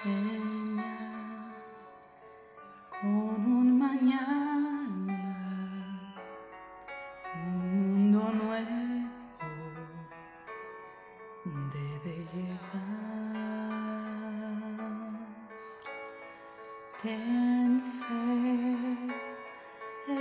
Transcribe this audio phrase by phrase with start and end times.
[0.00, 0.94] Sueña
[3.00, 5.36] con un mañana,
[7.34, 9.08] un mundo nuevo
[11.74, 12.78] debe llegar.
[17.02, 18.16] Ten fe,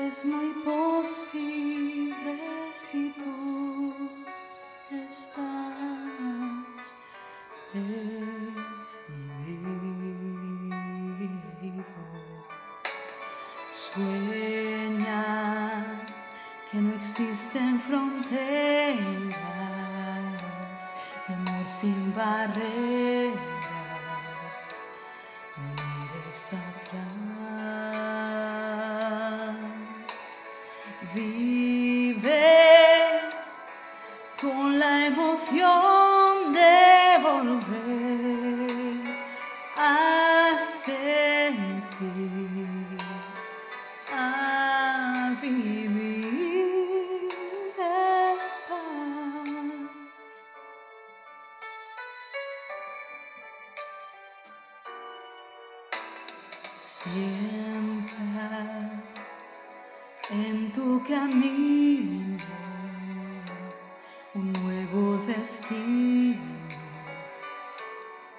[0.05, 1.96] es muy posible
[16.71, 18.37] Que no existen fronteras,
[21.27, 23.33] de amor sin barreras,
[25.57, 27.17] no mires atrás.
[31.15, 32.45] Vive
[34.39, 38.06] con la emoción de volver
[57.13, 58.17] Siempre
[60.29, 62.37] en tu camino
[64.33, 66.41] un nuevo destino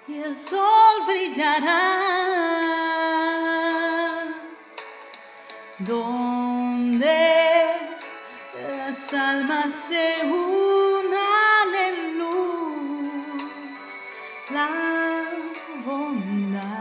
[0.07, 1.79] y el sol brillará.
[5.79, 7.09] Donde
[8.77, 13.43] las almas se unan en luz
[14.51, 14.69] la
[15.87, 16.78] bondad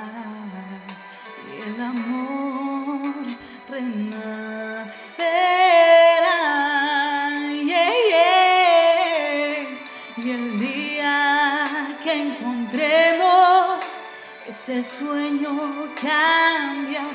[14.57, 15.53] ese sueño
[16.01, 17.05] cambiarás.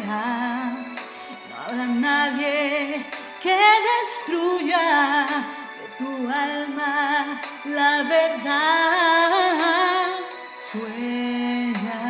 [1.51, 3.05] No habrá nadie
[3.43, 3.59] que
[3.91, 5.27] destruya
[5.79, 6.95] de tu alma
[7.65, 10.07] la verdad.
[10.71, 12.03] Sueña,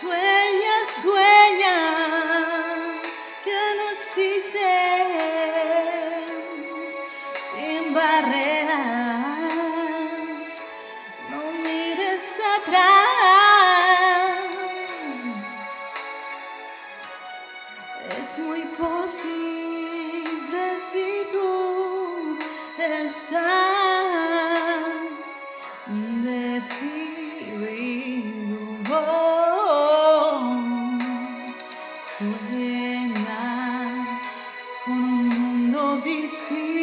[0.00, 1.78] sueña, sueña
[3.44, 4.70] que no existe
[7.46, 8.59] sin barreras.
[18.20, 22.36] Es muy posible si tú
[22.78, 23.40] estás
[26.22, 27.00] decidido.
[32.18, 33.44] Sueña
[34.84, 36.79] con un mundo distinto,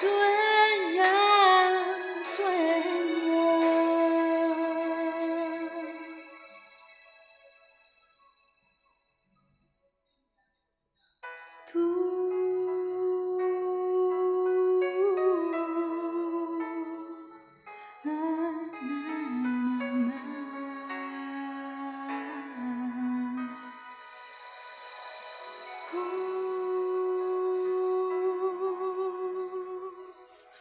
[0.00, 1.12] Sueña,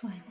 [0.01, 0.28] Uh, Sueña.